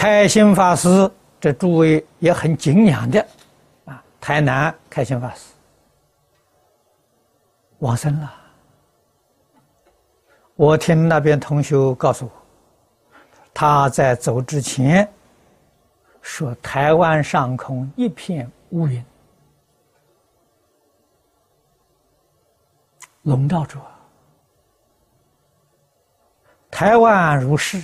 [0.00, 3.26] 开心法师，这诸位也很敬仰的，
[3.86, 5.52] 啊，台南开心法师
[7.80, 8.32] 往生了。
[10.54, 12.30] 我听那边同学告诉我，
[13.52, 15.12] 他在走之前
[16.22, 19.04] 说：“台湾上空一片乌云，
[23.22, 23.80] 笼罩着。
[26.70, 27.82] 台湾如是，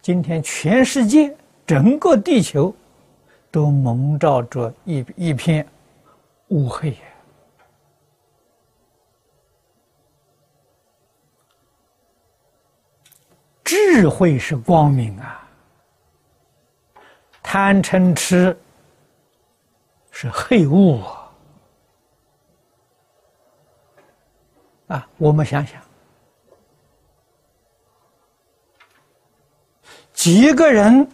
[0.00, 1.36] 今天全世界
[1.66, 2.74] 整个地球
[3.50, 5.66] 都蒙罩着一一片
[6.48, 6.96] 乌黑。”
[13.64, 15.48] 智慧是光明啊，
[17.42, 18.54] 贪嗔痴
[20.10, 21.32] 是黑雾啊！
[24.88, 25.80] 啊，我们想想，
[30.12, 31.08] 几个人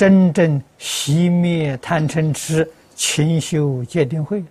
[0.00, 4.42] 真正熄灭贪嗔痴、勤修戒定慧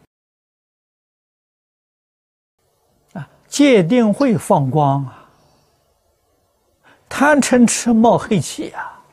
[3.14, 3.28] 啊？
[3.47, 5.28] 戒定慧放光啊！
[7.09, 9.03] 贪嗔痴冒黑气啊！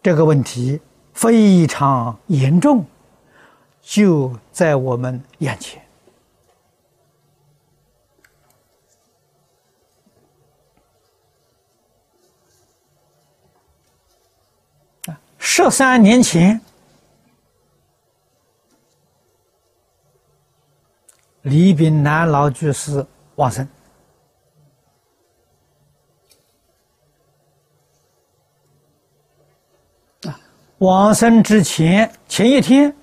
[0.00, 0.80] 这个问题
[1.12, 2.86] 非常严重，
[3.82, 5.84] 就在我们眼前。
[15.64, 16.60] 十三年前。
[21.42, 23.04] 李炳南老居士
[23.36, 23.66] 往生
[30.26, 30.38] 啊！
[30.78, 32.94] 往生之前前一天，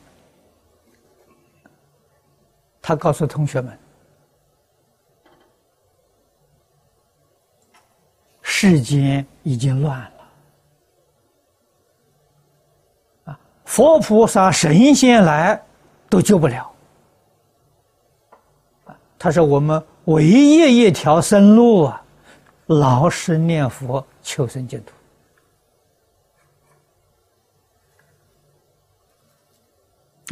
[2.79, 3.77] 他告诉同学们
[8.43, 10.16] ：“世间已经乱了
[13.77, 15.61] 佛菩萨、神仙来
[16.09, 16.67] 都救不了。”
[19.19, 22.01] 他说：“我们唯一一条生路啊，
[22.65, 24.91] 老实念佛，求生净土。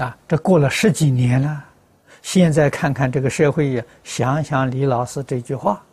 [0.03, 1.63] 啊，这过了十几年了，
[2.23, 5.83] 现在看看这个社会，想想李老师这句话，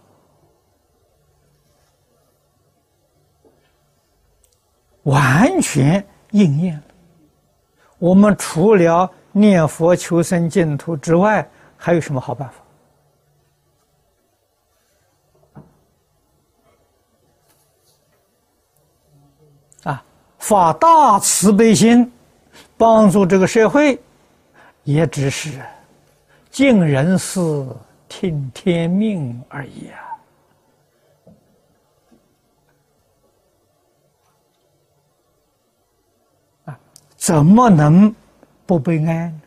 [5.02, 6.82] 完全应验了。
[8.02, 12.54] 我们除了念佛求生净土之外，还有什么好办法？”
[19.92, 20.04] 啊
[20.41, 22.10] 发大慈悲心，
[22.76, 24.00] 帮助这个社会，
[24.82, 25.62] 也只是
[26.50, 27.41] 尽人事、
[28.08, 29.91] 听天命而已！
[29.91, 30.11] 啊，
[37.25, 38.12] 怎么能
[38.66, 39.41] 不悲哀呢？